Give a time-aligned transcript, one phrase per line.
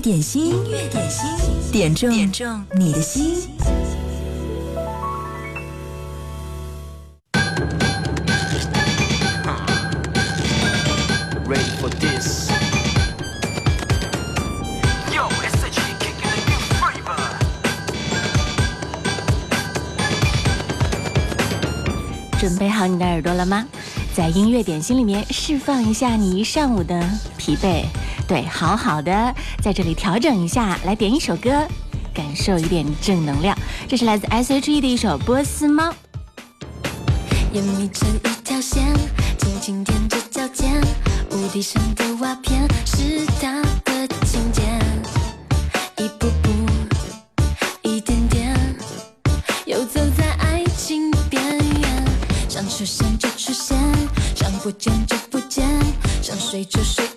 [0.00, 0.54] 点心，
[0.92, 1.24] 点心，
[1.72, 2.08] 点中
[2.76, 3.36] 你的心。
[11.44, 12.48] Ready for this?
[22.38, 23.66] 准备好你的耳朵了吗？
[24.14, 27.02] 在音乐点心里面释放一下你一上午的
[27.36, 27.82] 疲惫。
[28.28, 31.66] 对好好的在这里调整一下来点一首歌
[32.12, 33.56] 感受一点正能量
[33.88, 34.26] 这是来自
[34.60, 35.92] she 的一首波斯猫
[37.54, 38.84] 眼眯成一条线
[39.38, 40.78] 轻轻踮着脚尖
[41.30, 44.64] 屋顶上的瓦片是他的琴键
[45.96, 46.50] 一步步
[47.82, 48.54] 一点点
[49.64, 52.04] 游走在爱情边缘
[52.48, 53.78] 想出现就出现
[54.34, 55.66] 想不见就不见
[56.20, 57.07] 想睡就睡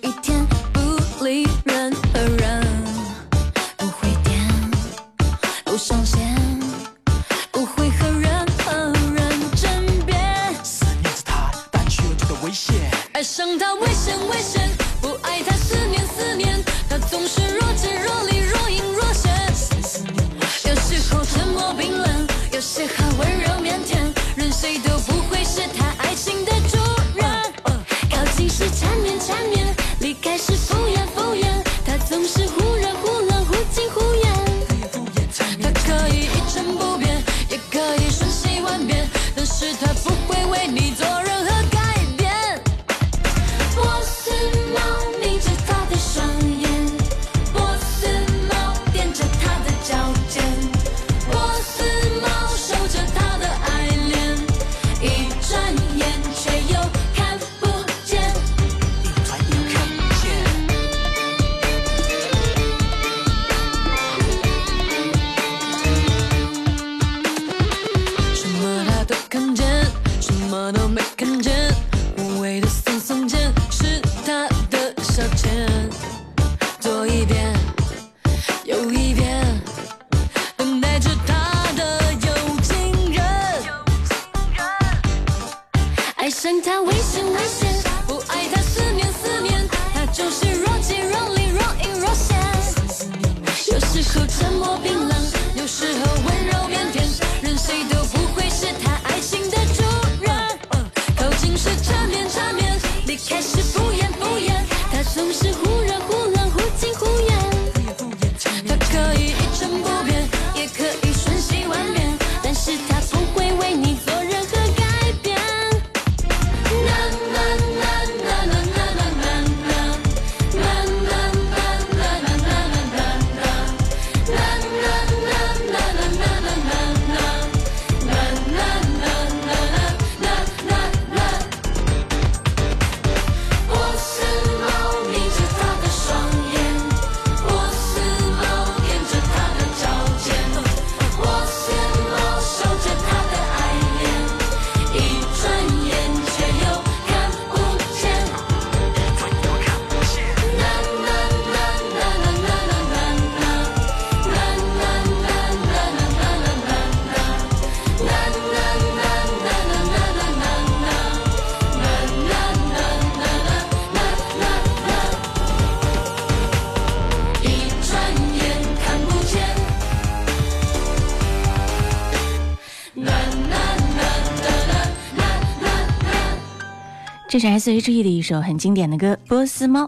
[177.42, 179.86] 是 SHE 的一首很经典的歌《波斯猫》。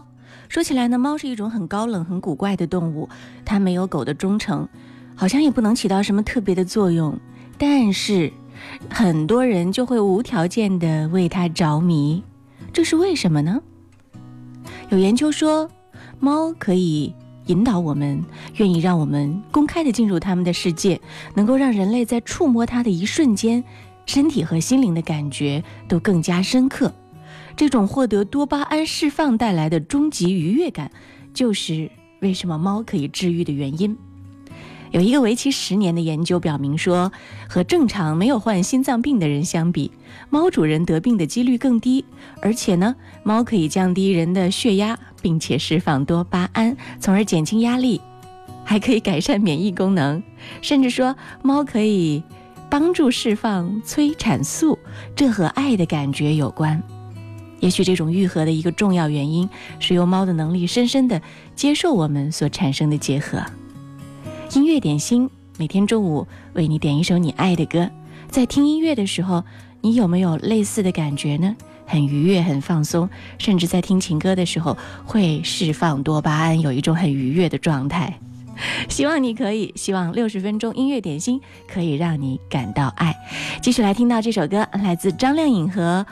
[0.48, 3.08] 说起来呢，猫是一种很高冷、很古怪的动物，
[3.44, 4.68] 它没有狗的忠诚，
[5.14, 7.16] 好像也不能起到什么特别的作用。
[7.56, 8.32] 但是，
[8.90, 12.24] 很多人就会无条件的为它着迷，
[12.72, 13.62] 这是为什么呢？
[14.88, 15.70] 有研究说，
[16.18, 17.14] 猫可以
[17.46, 18.20] 引导我们，
[18.56, 21.00] 愿意让我们公开的进入他们的世界，
[21.34, 23.62] 能够让人类在触摸它的一瞬间，
[24.06, 26.92] 身体和心灵的感觉都更加深刻。
[27.56, 30.90] 这种获得多巴胺释放带来的终极愉悦感，
[31.32, 31.90] 就是
[32.20, 33.96] 为什么猫可以治愈的原因。
[34.90, 37.12] 有一个为期十年的研究表明说，
[37.48, 39.90] 和正常没有患心脏病的人相比，
[40.30, 42.04] 猫主人得病的几率更低。
[42.40, 48.00] 而且呢，猫可以降低人的血压，并且释放多巴胺，从而减轻压力，
[48.64, 50.22] 还可以改善免疫功能。
[50.60, 52.22] 甚至说，猫可以
[52.70, 54.76] 帮助释放催产素，
[55.16, 56.80] 这和爱的感觉有关。
[57.64, 61.22] 也许这种愈合的一个重要原因，是由猫的能力深深地
[61.56, 63.42] 接受我们所产生的结合。
[64.52, 67.88] 音乐点心每天中午为你点一首你爱的歌，
[68.28, 69.42] 在听音乐的时候，
[69.80, 71.56] 你有没有类似的感觉呢？
[71.86, 73.08] 很愉悦，很放松，
[73.38, 74.76] 甚至在听情歌的时候
[75.06, 78.18] 会释放多巴胺，有一种很愉悦的状态。
[78.90, 83.16] 希望你可以，希望六十分钟音乐点心可以让你感到爱。
[83.62, 86.04] 继续来听到这首歌，来自张靓颖和。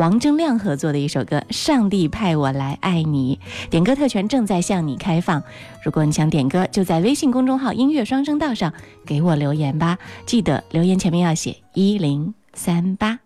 [0.00, 3.38] 王铮亮合作的一首歌《上帝派我来爱你》，
[3.68, 5.42] 点歌特权正在向你开放。
[5.84, 8.72] 如果你想点歌，就在微信公众号“音乐双声道”上
[9.04, 13.20] 给我留言吧，记得留言前面要写一零三八。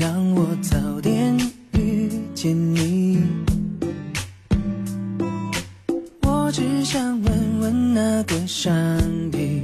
[0.00, 1.38] 让我早点
[1.78, 3.22] 遇见你，
[6.22, 8.72] 我只想问问那个上
[9.30, 9.62] 帝，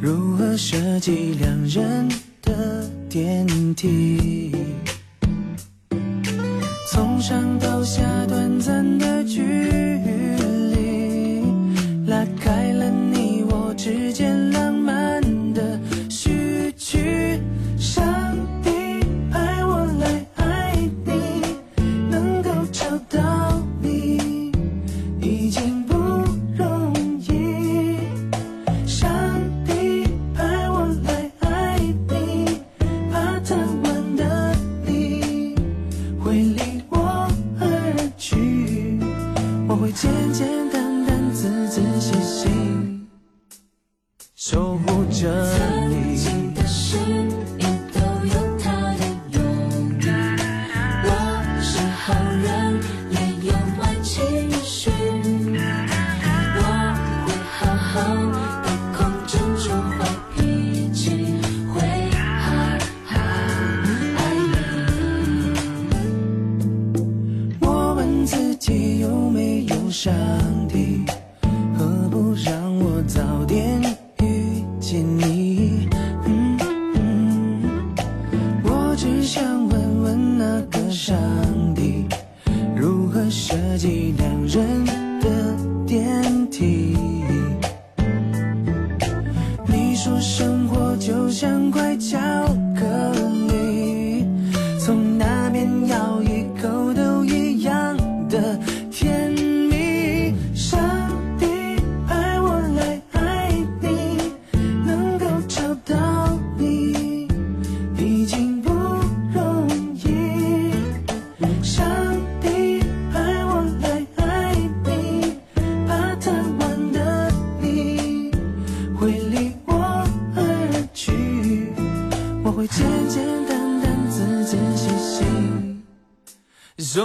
[0.00, 2.08] 如何设计两人
[2.42, 4.50] 的电梯？
[44.44, 45.28] 守护着
[45.86, 47.31] 你。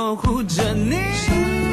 [0.08, 1.67] 守护着你。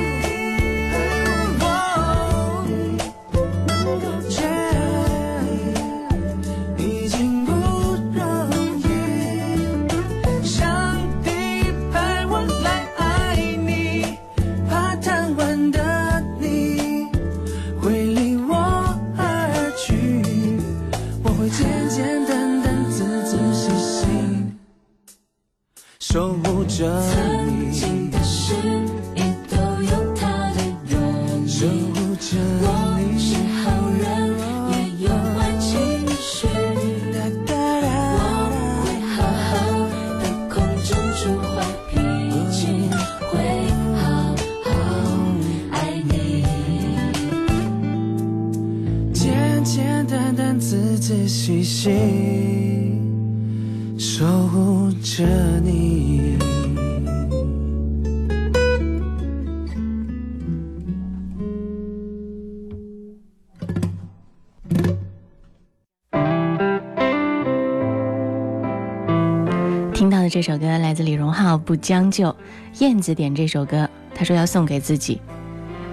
[71.65, 72.35] 不将就，
[72.79, 75.21] 燕子点这首歌，他说要送给自己。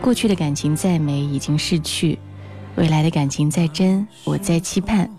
[0.02, 2.16] 过去的感情再美，已经逝去；
[2.76, 5.10] 未来的感情再真，我在期盼。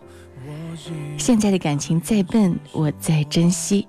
[1.19, 3.87] 现在的感情再笨，我在珍惜。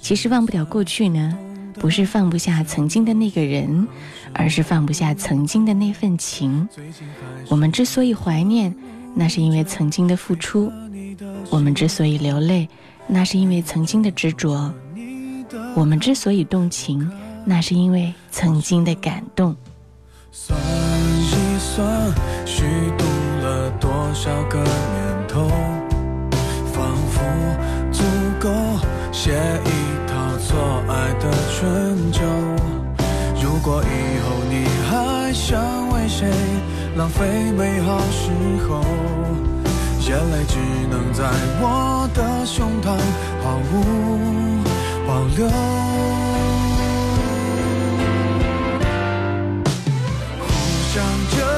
[0.00, 1.36] 其实忘不了过去呢，
[1.74, 3.86] 不是放不下曾经的那个人，
[4.32, 6.66] 而是放不下曾经的那份情。
[7.48, 8.74] 我们之所以怀念，
[9.14, 10.70] 那是因为曾经的付出；
[11.50, 12.66] 我们之所以流泪，
[13.08, 14.72] 那是因为曾经的执着。
[15.74, 17.10] 我们之所以动情，
[17.44, 19.54] 那是因为曾经的感动。
[20.32, 22.12] 算一算，
[22.44, 22.64] 虚
[22.98, 23.04] 度
[23.42, 25.46] 了多少个年头，
[26.72, 27.22] 仿佛
[27.92, 28.02] 足
[28.40, 28.48] 够
[29.12, 32.20] 写一套错爱的春秋。
[33.40, 35.60] 如果以后你还想
[35.94, 36.28] 为谁
[36.96, 38.30] 浪费美好时
[38.68, 38.80] 候，
[40.00, 40.56] 眼泪只
[40.90, 41.24] 能在
[41.60, 42.96] 我的胸膛
[43.40, 44.79] 毫无。
[45.12, 45.48] 保留，
[50.38, 50.48] 互
[50.94, 51.49] 相折。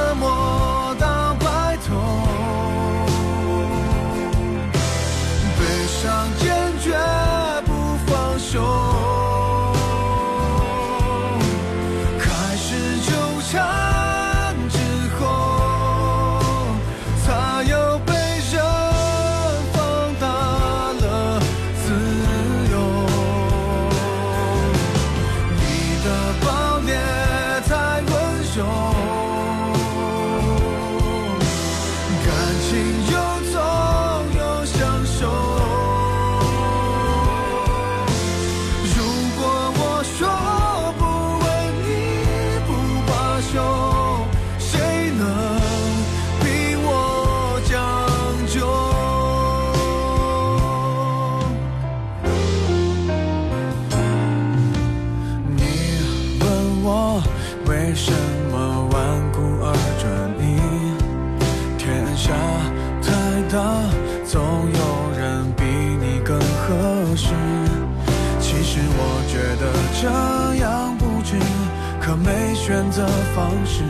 [72.97, 73.83] 的方式，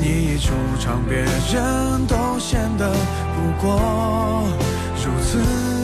[0.00, 2.90] 你一出场，别人都显得
[3.34, 4.44] 不过
[5.04, 5.77] 如此。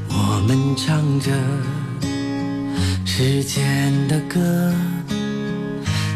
[0.09, 1.31] 我们唱着
[3.05, 4.73] 时间的歌，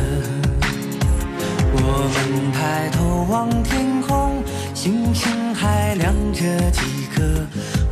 [1.74, 4.44] 我们抬头望天空，
[4.76, 6.82] 星星还亮着几
[7.16, 7.24] 颗，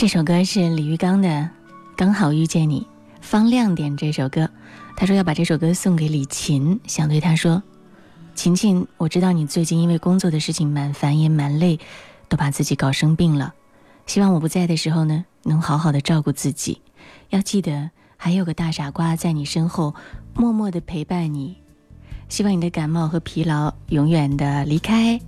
[0.00, 1.28] 这首歌是李玉刚的
[1.96, 2.82] 《刚好遇见你》，
[3.20, 4.48] 方亮点这首歌。
[4.96, 7.60] 他说要把这首歌送给李琴，想对他说
[8.36, 11.80] ：“琴琴，我知道你最近因为工作的事情蛮烦也蛮累，
[12.28, 13.52] 都把自己搞生病了。
[14.06, 16.80] 希望我不在的时候呢，能好好的照顾自己。
[17.30, 19.96] 要记得还有个大傻瓜在你身后
[20.32, 21.56] 默默的陪伴你。
[22.28, 25.20] 希望你的感冒和疲劳永远的离开。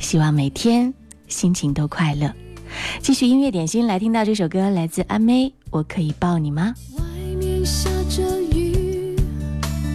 [0.00, 0.92] 希望每天
[1.28, 2.34] 心情都快乐。”
[3.00, 6.74] 继续音乐点心来，听到这首歌来自阿妹，我可以抱你吗？
[6.98, 7.04] 外
[7.38, 8.22] 面下着
[8.54, 9.16] 雨，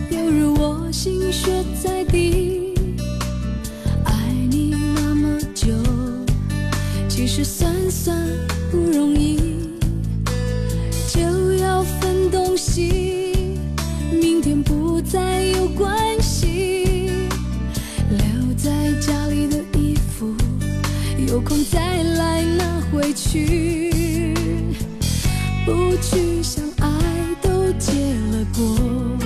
[0.09, 2.73] 犹如我心血在滴。
[4.05, 4.13] 爱
[4.49, 5.67] 你那么久，
[7.07, 8.17] 其实算算
[8.71, 9.39] 不容易。
[11.13, 13.57] 就要分东西，
[14.11, 17.09] 明天不再有关系。
[18.09, 18.69] 留在
[19.01, 20.33] 家里的衣服，
[21.27, 21.90] 有空再。
[23.01, 24.33] 委屈，
[25.65, 26.87] 不去想爱
[27.41, 27.91] 都结
[28.31, 29.17] 了果，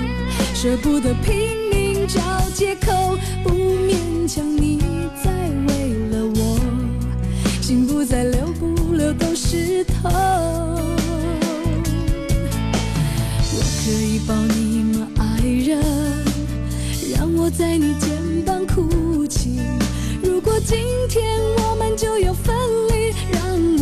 [0.54, 2.20] 舍不得拼命找
[2.54, 4.78] 借口，不勉强你
[5.22, 5.30] 再
[5.68, 6.58] 为了我，
[7.60, 10.10] 心不再留，不留都是痛。
[13.52, 15.78] 我可以抱你吗，爱人？
[17.14, 18.10] 让我在你肩
[18.44, 19.58] 膀哭泣。
[20.22, 20.78] 如果今
[21.10, 22.54] 天我们就要分
[22.90, 22.95] 离。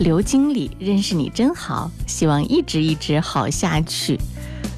[0.00, 4.18] 刘经理，认识你真好，希望一直一直好下去。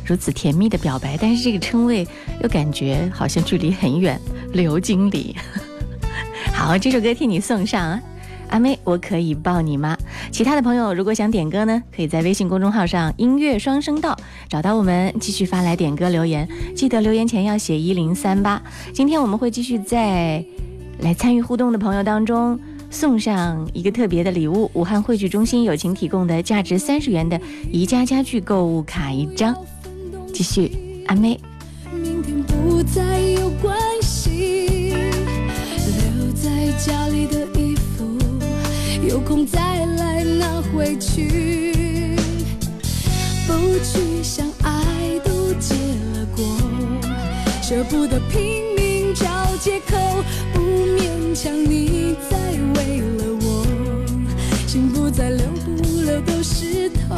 [0.05, 2.05] 如此甜蜜的表白，但是这个称谓
[2.43, 4.21] 又感觉好像距离很远。
[4.53, 5.37] 刘经理，
[6.53, 7.81] 好，这首歌替你送上。
[7.89, 8.01] 啊。
[8.49, 9.97] 阿妹，我可以抱你吗？
[10.33, 14.15] 其他的朋友如果想点歌呢，可以在微信公众号上“音乐双声道”
[14.49, 16.47] 找到我们，继续发来点歌留言。
[16.77, 18.61] 记得留言前要写一零三八。
[18.93, 20.45] 今天我们会继续在
[20.99, 22.59] 来参与互动的朋友当中。
[22.93, 27.41] 送上一个特别的礼物——武汉汇聚中心友情提供的价值三十元的
[27.73, 29.57] 宜家家具购物卡一张。
[30.33, 30.71] 继续，
[31.07, 31.41] 阿妹。
[31.91, 34.93] 明天不再有关系。
[35.69, 38.05] 留在家里的衣服，
[39.09, 39.59] 有空再
[39.97, 42.15] 来拿回去。
[43.47, 46.45] 不去想，爱都结了果，
[47.63, 49.27] 舍不得拼命找
[49.61, 49.97] 借口，
[50.53, 52.13] 不勉强你。
[52.75, 54.07] 为了我，
[54.67, 57.17] 心不再留不留都是痛。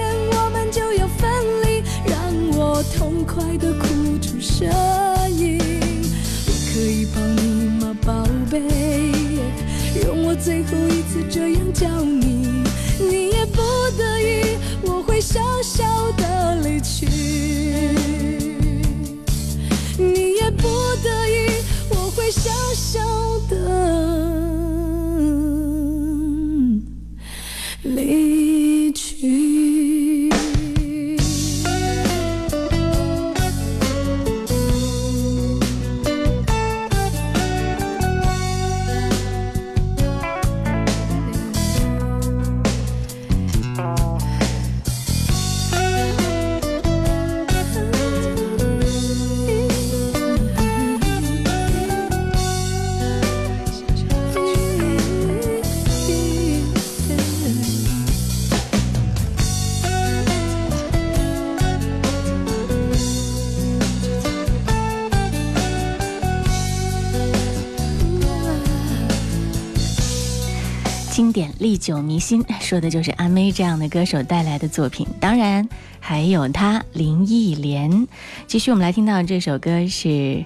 [71.61, 75.07] 历久弥新， 说的就是阿妹这样的歌手带来的作品。
[75.21, 75.67] 当然，
[76.01, 78.09] 还有她林忆莲。
[78.47, 80.43] 继续，我们来听到这首歌是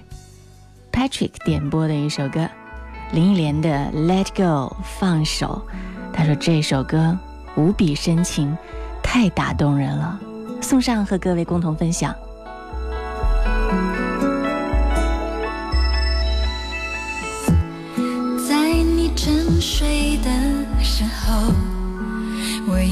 [0.91, 2.47] Patrick 点播的一首歌，
[3.13, 3.69] 林忆莲的
[4.05, 5.61] 《Let Go》放手。
[6.13, 7.17] 他说这首歌
[7.55, 8.55] 无比深情，
[9.01, 10.19] 太打动人了，
[10.61, 12.13] 送上和各位共同分享。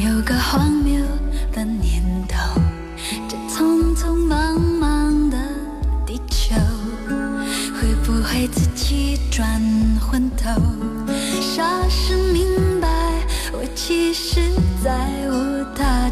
[0.06, 1.00] 有个荒谬
[1.54, 2.60] 的念头，
[3.30, 5.38] 这匆匆忙忙的
[6.06, 6.54] 地球
[7.74, 9.48] 会不会自己转
[10.02, 10.50] 昏头？
[11.42, 12.88] 傻时明白，
[13.54, 14.42] 我其实，
[14.84, 14.92] 在
[15.30, 16.03] 舞台。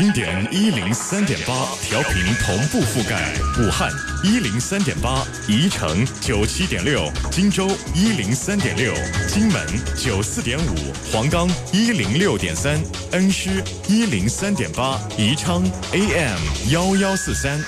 [0.00, 3.92] 经典一零三点八调频同步覆盖武汉，
[4.24, 8.94] 一零三点八宜城，九七点六荆州，一零三点六
[9.28, 9.60] 荆门，
[9.94, 10.74] 九四点五
[11.12, 12.80] 黄冈，一零六点三
[13.12, 17.60] 恩施，一零三点八宜昌，AM 幺幺四三。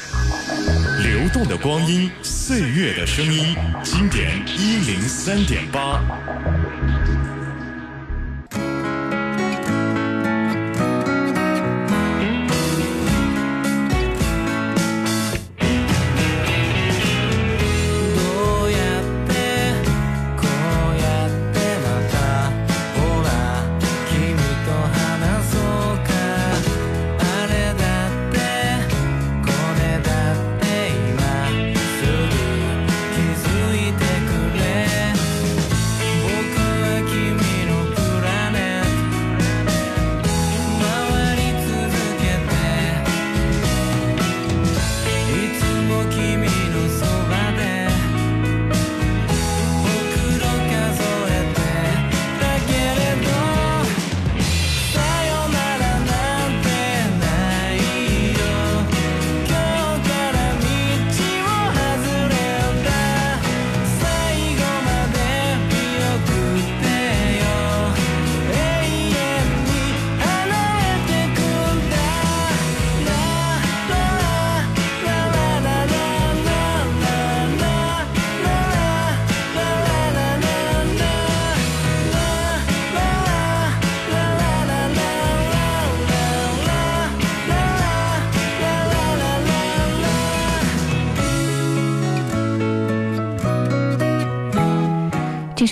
[1.03, 6.01] 流动的光阴，岁月的声音，经典一零三点八。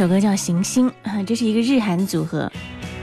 [0.00, 0.88] 这首歌叫《行星》，
[1.26, 2.50] 这是一个日韩组合，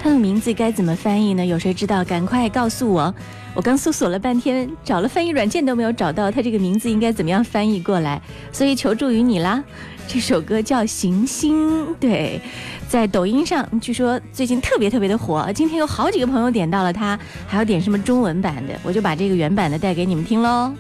[0.01, 1.45] 它的名字该怎么翻译呢？
[1.45, 2.03] 有谁知道？
[2.03, 3.13] 赶快告诉我！
[3.53, 8.19] 我刚搜索了半天，找了翻译软件都没有找到它这个名字应该怎么样翻译过来，
[8.51, 9.63] 所以求助于你啦。
[10.07, 12.41] 这首歌叫《行星》，对，
[12.89, 20.73] 在抖音上据说最近特别特别的火，今天有好几个朋友点到了它，还要点什么中文版的，我就把这个原版的带给你们听喽。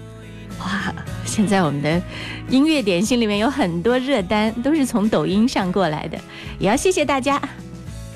[0.59, 0.93] 哇！
[1.25, 2.01] 现在我们的
[2.49, 6.17] 音乐点心里面有很多热单，都是从抖音上过来的，
[6.59, 7.39] 也要谢谢大家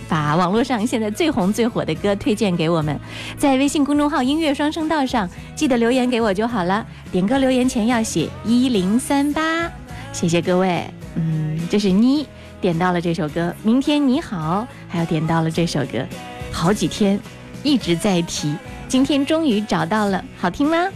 [0.08, 2.98] 把网络上现在最红最火的歌推荐给我们，
[3.38, 6.86] 在微信公众号“音乐双声道”上记得留言给我就好了。
[7.12, 9.70] 点歌留言前要写一零三八，
[10.12, 10.84] 谢谢各位。
[11.16, 12.26] 嗯，这是妮
[12.60, 16.06] 点到了这首歌，明天你好，还有点到了这首歌，
[16.52, 17.20] 好几天
[17.64, 18.56] 一直在提，
[18.88, 20.88] 今天终于找到了，好听吗？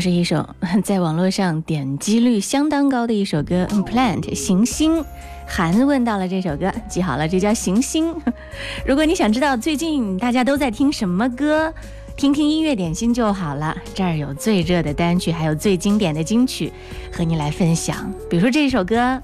[0.00, 0.48] 是一首
[0.82, 5.00] 在网络上点击率相当高的一首歌，《Plant 行星》。
[5.46, 8.14] 韩问到了这首歌，记好了，这叫《行星》。
[8.86, 11.72] 如果你想知道最近大家都在听什么歌，
[12.16, 13.76] 听听音乐点心就好了。
[13.92, 16.72] 这儿有最热的单曲，还有最经典的金曲，
[17.12, 18.10] 和你来分享。
[18.30, 18.96] 比如说这首歌，《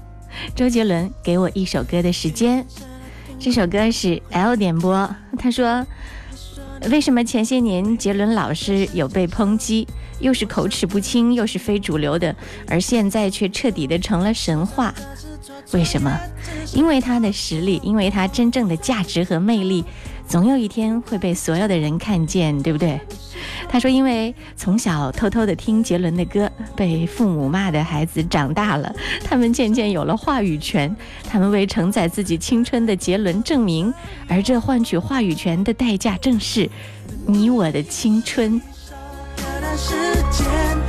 [0.53, 2.61] 周杰伦给我一首歌的时间》。
[3.39, 5.09] 这首歌是 L 点播。
[5.39, 5.85] 他说
[6.91, 9.87] ：“为什么前些年杰伦老师有被抨击？”
[10.19, 12.35] 又是口齿不清，又是非主流的，
[12.67, 14.93] 而现在却彻底的成了神话。
[15.73, 16.17] 为什么？
[16.73, 19.83] 因为他的实力，因为他真正的价值和魅力，
[20.27, 22.99] 总有一天会被所有的人看见，对不对？
[23.69, 30.93] 他说：“因为从小偷偷的听杰伦的歌，被父母骂的孩子长大了，他们渐渐有了话语权。
[31.29, 33.93] 他们为承载自己青春的杰伦证明，
[34.27, 36.69] 而这换取话语权的代价，正是
[37.27, 38.59] 你我的青春。”
[39.55, 39.95] 这的时
[40.31, 40.86] 间。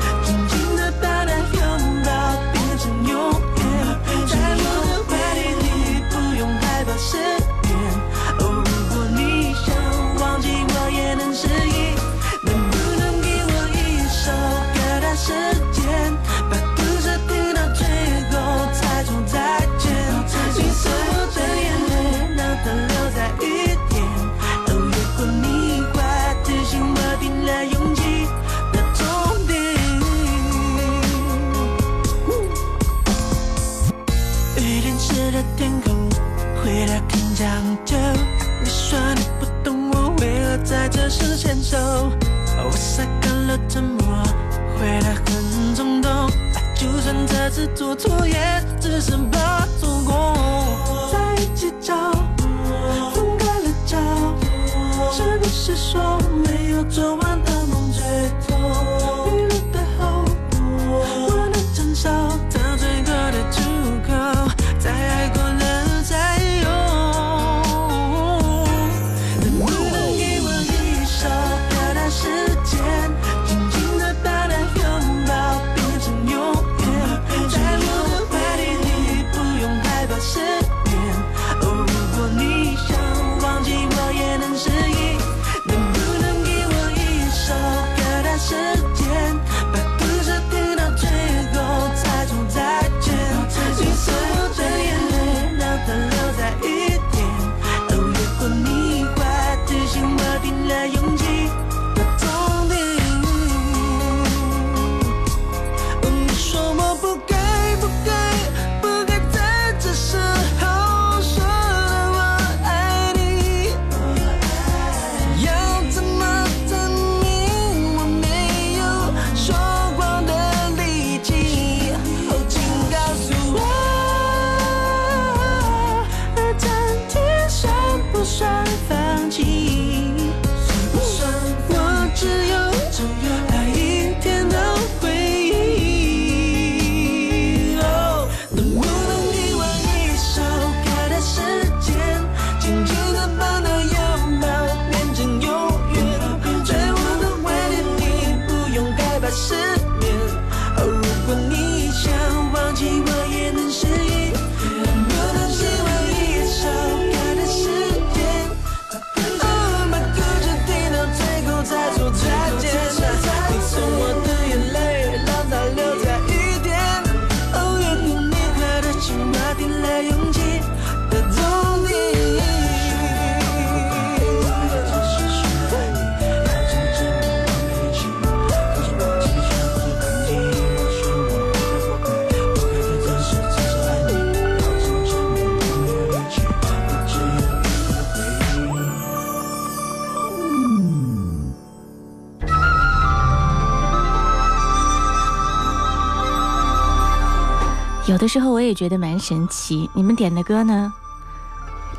[198.19, 200.93] 有的时候我也觉得蛮神奇，你们点的歌呢，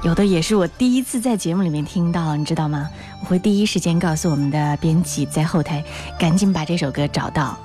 [0.04, 2.90] 有的也是我第一次在节目里面听到，你知道吗？
[3.22, 5.82] 我会第一时间告诉我们的编辑，在后台
[6.20, 7.58] 赶紧把这首歌找到，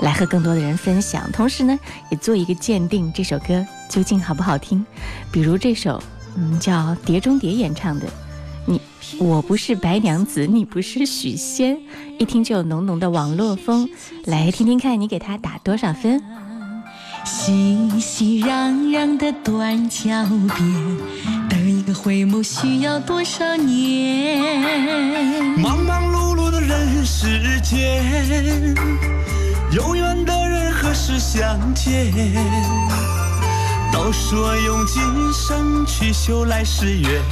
[0.00, 1.78] 来和更多的人分享，同时呢
[2.10, 4.82] 也做一个鉴定，这首歌究竟好不好听。
[5.30, 6.02] 比如这首，
[6.36, 6.72] 嗯，叫
[7.04, 8.06] 《碟中谍》演唱的，
[8.64, 8.80] 你
[9.18, 11.76] 我不是白娘子，你不是许仙，
[12.18, 13.86] 一听就有浓浓的网络风，
[14.24, 16.22] 来听听看，你给他打多少分？
[17.24, 20.08] 熙熙攘攘的断桥
[20.56, 20.96] 边，
[21.48, 24.40] 等一个回眸需要多少年？
[25.58, 28.74] 忙忙碌碌的人世间，
[29.70, 32.10] 有缘的人何时相见？
[33.92, 37.22] 都说用今生去修来世缘，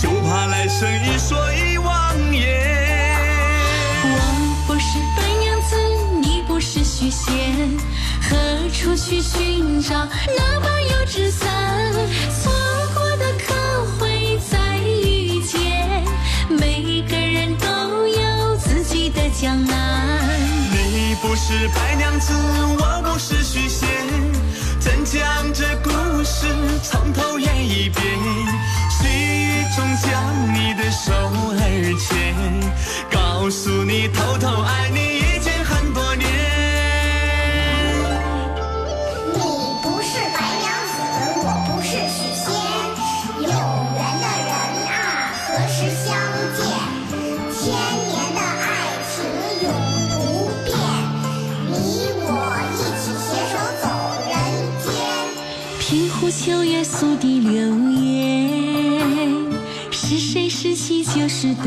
[0.00, 1.96] 就怕来生一已忘
[2.32, 3.06] 言。
[4.02, 5.76] 我不是白娘子，
[6.20, 8.05] 你不是许仙。
[8.30, 9.94] 何处去寻找
[10.26, 11.46] 那把油纸伞？
[12.42, 12.52] 错
[12.94, 13.54] 过的可
[13.98, 16.04] 会再遇见？
[16.48, 20.28] 每个人都有自己的江南。
[20.72, 22.32] 你不是白娘子，
[22.80, 23.86] 我不是许仙，
[24.80, 25.20] 怎将
[25.54, 25.90] 这故
[26.24, 26.46] 事
[26.82, 28.02] 从头演一遍？
[28.90, 32.34] 细雨中将你的手儿牵，
[33.10, 36.15] 告诉你偷偷爱你已经很多年。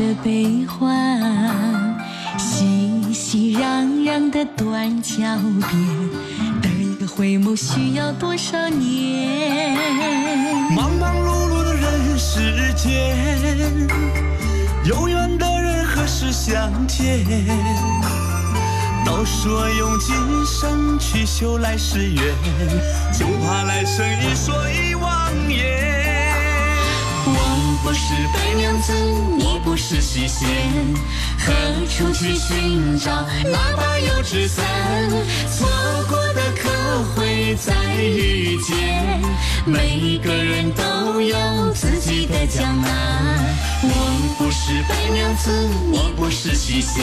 [0.00, 1.94] 的悲欢，
[2.38, 5.70] 熙熙攘攘的断桥边，
[6.62, 9.76] 等一个回眸需要多少年？
[10.74, 13.88] 忙忙碌碌的人世间，
[14.84, 17.22] 有缘的人何时相见？
[19.04, 22.24] 都说用今生去修来世缘，
[23.12, 25.89] 就怕来生一一忘言。
[28.02, 28.94] 是白娘子，
[29.36, 30.48] 你不是西仙，
[31.38, 33.10] 何处去寻找
[33.44, 34.64] 那把油纸伞？
[35.54, 35.68] 错
[36.08, 36.70] 过的可
[37.14, 39.20] 会再遇见？
[39.66, 41.36] 每个人都有
[41.74, 43.69] 自己的江南。
[43.82, 45.50] 我不是白娘子，
[45.94, 47.02] 我不是许仙，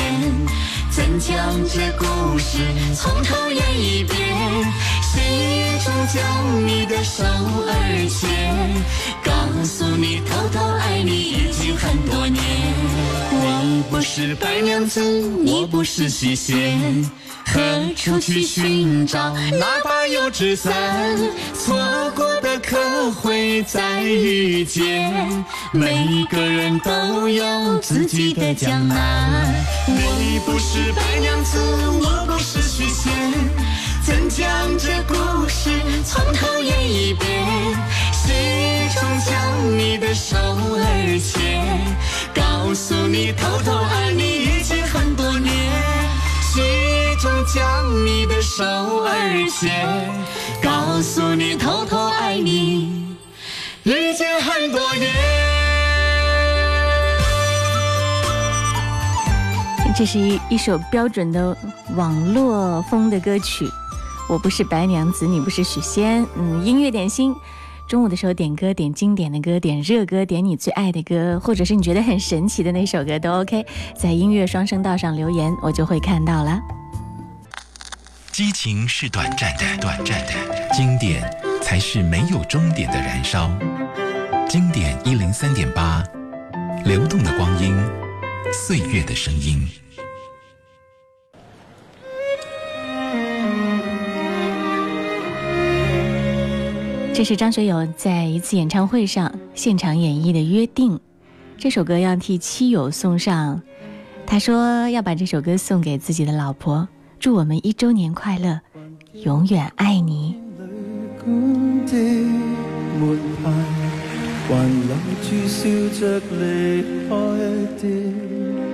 [0.91, 2.59] 怎将这故事
[2.95, 4.19] 从头演一遍？
[5.01, 5.77] 谁也
[6.13, 8.73] 将你的手儿牵，
[9.23, 13.36] 告诉你偷偷爱你已经很多年。
[13.77, 14.99] 你不是白娘子，
[15.45, 16.51] 我不是许仙，
[17.45, 17.61] 何
[17.95, 20.73] 处去寻找那把油纸伞？
[21.53, 21.77] 错
[22.15, 22.75] 过的可
[23.11, 25.13] 会再遇见？
[25.71, 29.45] 每个人都有自己的江南。
[29.85, 31.59] 你不是白娘子，
[32.03, 33.13] 我不是许仙，
[34.03, 34.49] 怎将
[34.79, 35.69] 这故事
[36.03, 37.29] 从头演一遍？
[38.11, 42.16] 戏中将你的手儿牵。
[42.37, 45.51] 告诉你，偷偷爱你已经很多年，
[46.41, 46.55] 心
[47.19, 50.13] 中将你的手儿牵。
[50.61, 53.15] 告诉你，偷偷爱你
[53.83, 55.09] 已经很多年。
[59.97, 61.57] 这是一一首标准的
[61.95, 63.65] 网络风的歌曲。
[64.29, 66.23] 我不是白娘子，你不是许仙。
[66.37, 67.35] 嗯，音乐点心。
[67.87, 73.65] 中午的时候点歌，点经典的歌，点热歌，点你最爱的歌，或者是你觉得很神奇的那首歌都 OK。
[73.95, 76.59] 在音乐双声道上留言，我就会看到了。
[78.33, 80.33] 激情是短暂的，短暂的，
[80.73, 81.23] 经典
[81.63, 83.49] 才是没有终点的燃烧。
[84.49, 86.03] 经典一零三点八，
[86.83, 87.73] 流动的光阴，
[88.51, 89.65] 岁月的声音。
[97.17, 100.91] 这是张学友在一次演唱会上现场演绎的《约定》，
[101.57, 103.59] 这首歌要替妻友送上。
[104.27, 106.87] 他说要把这首歌送给自己的老婆，
[107.19, 108.59] 祝我们一周年快乐，
[109.23, 110.35] 永远爱你。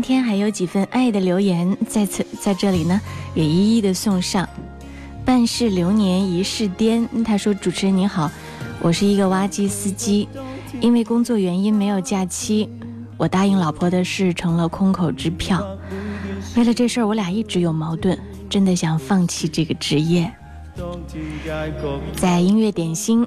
[0.00, 3.00] 天还有几份爱的留言，在此在这里呢，
[3.34, 4.46] 也一一的送上。
[5.24, 8.28] 半世流年一世癫，他说：“主持人你好，
[8.80, 10.28] 我是一个挖机司机。”
[10.80, 12.68] 因为工作原因没有假期，
[13.18, 15.62] 我答应老婆的事成了空口支票。
[16.56, 18.18] 为了这事儿，我俩一直有矛盾，
[18.48, 20.30] 真的想放弃这个职业。
[22.16, 23.26] 在音乐点心，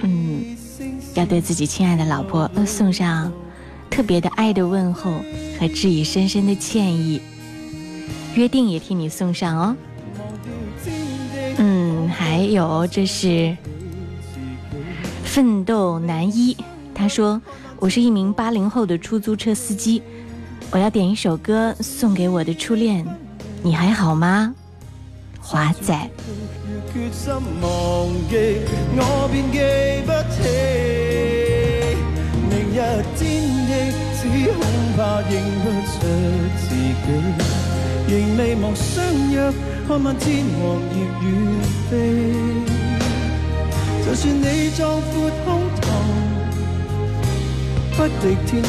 [0.00, 0.42] 嗯，
[1.14, 3.30] 要对自己亲爱的老婆送上
[3.90, 5.20] 特别的爱的问候
[5.60, 7.20] 和致以深深的歉意。
[8.34, 9.76] 约定也替你送上哦。
[11.58, 13.54] 嗯，还有这是
[15.24, 16.56] 奋斗男一。
[16.96, 17.40] 他说
[17.78, 20.02] ：“我是一名八零后的出租车司机，
[20.70, 23.06] 我要点一首歌送给我的初恋，
[23.62, 24.54] 你还好吗？”
[25.40, 26.10] 华仔。
[47.96, 48.60] 不天都可得你。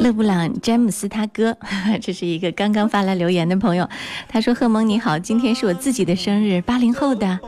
[0.00, 1.56] 勒布朗·詹姆斯他哥，
[2.02, 3.88] 这是一个刚刚发来留言的朋友，
[4.28, 7.38] 他说：“贺蒙你好，今天是我自己的生日，八零后的，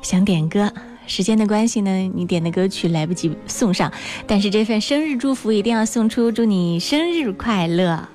[0.00, 0.72] 想点歌。
[1.06, 3.92] 时间的关系呢，你点的歌曲来不及送上，
[4.28, 8.08] 但是这份生日祝福一定要送出，祝你生日快乐，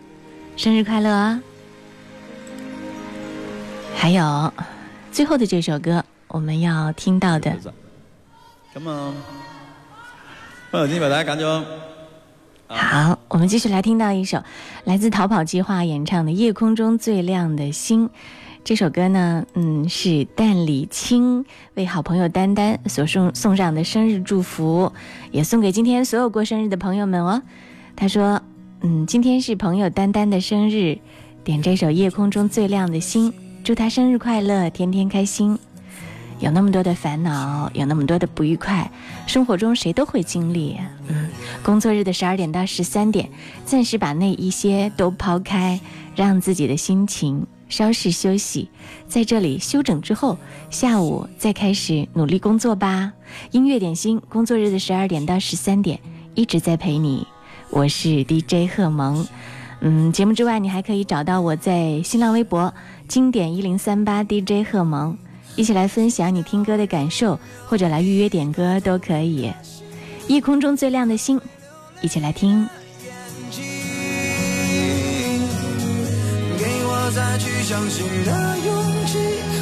[0.56, 1.40] 生日快乐啊！
[3.94, 4.52] 还有。”
[5.16, 7.56] 最后的这首歌，我们要听到的。
[8.74, 9.14] 那么，
[10.70, 11.64] 方文清为大家拣咗。
[12.68, 14.44] 好，我们继续来听到一首
[14.84, 18.10] 来自《逃跑计划》演唱的《夜空中最亮的星》。
[18.66, 21.46] 这首歌呢，嗯，是淡李青
[21.76, 24.92] 为好朋友丹丹所送送上的生日祝福，
[25.32, 27.42] 也送给今天所有过生日的朋友们哦。
[27.96, 28.42] 他说，
[28.82, 30.98] 嗯，今天是朋友丹丹的生日，
[31.46, 33.32] 点这首《夜空中最亮的星》。
[33.66, 35.58] 祝他生日快乐，天天开心。
[36.40, 38.92] 有那么多的烦恼，有那么多的不愉快，
[39.26, 40.78] 生活中谁都会经历。
[41.08, 41.28] 嗯，
[41.64, 43.28] 工作日的十二点到十三点，
[43.66, 45.82] 暂时把那一些都抛开，
[46.16, 48.70] 让自己的心情稍事休息，
[49.08, 50.38] 在这里休整之后，
[50.70, 53.14] 下午再开始努力工作吧。
[53.50, 56.00] 音乐点心，工作日的十二点到十三点
[56.36, 57.26] 一直在陪你。
[57.72, 59.26] 我是 DJ 贺蒙。
[59.82, 62.72] 嗯，节目之外，你还可以找到我在新浪微博。
[63.08, 65.18] 经典一零三八 DJ 贺萌，
[65.56, 69.52] 一起来分享你听歌的感受，或者来预约点歌都可以。
[70.28, 71.40] 夜空中最亮的星，
[72.02, 72.68] 一起来听。
[76.58, 79.55] 给我再去相信的勇气。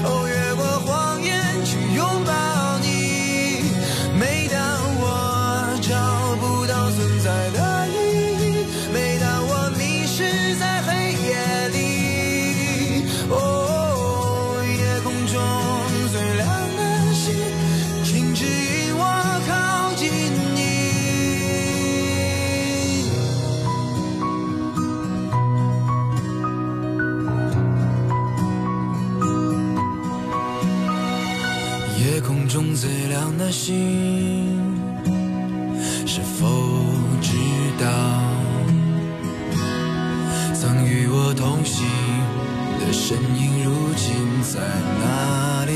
[43.05, 45.75] 身影如今在哪里？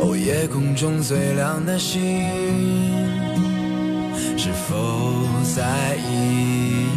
[0.00, 2.00] 哦，夜空中最亮的星，
[4.36, 4.74] 是否
[5.54, 6.88] 在意？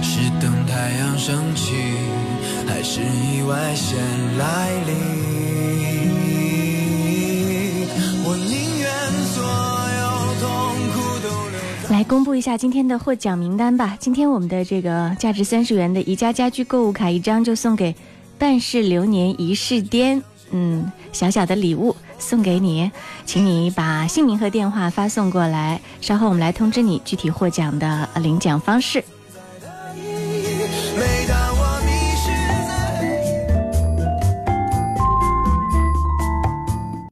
[0.00, 1.72] 是等太阳升起，
[2.68, 3.98] 还是意外先
[4.38, 5.29] 来临？
[12.04, 13.96] 公布一下今天的获奖名单吧。
[14.00, 17.94] 今天我们的这个价值三十元的宜家家居购物卡一张，就送给
[18.38, 20.22] 半世流年一世颠。
[20.50, 22.90] 嗯，小小的礼物送给你，
[23.26, 29.04] 请你把姓名和电话发送过来，稍后我们来通知你具体获奖的领奖方式。